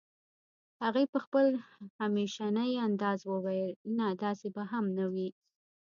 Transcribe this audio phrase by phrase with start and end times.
[0.83, 1.45] هغې په خپل
[1.99, 5.29] همېشني انداز وويل نه داسې به هم نه وي